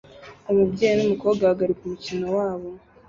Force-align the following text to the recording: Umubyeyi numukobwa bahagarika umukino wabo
Umubyeyi 0.51 0.93
numukobwa 0.97 1.41
bahagarika 1.45 1.81
umukino 1.85 2.25
wabo 2.37 2.69